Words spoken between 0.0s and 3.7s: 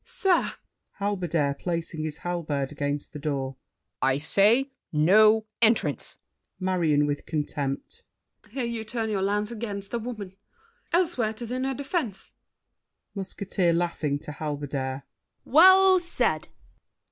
Sir! HALBERDIER (placing his halberd against the door).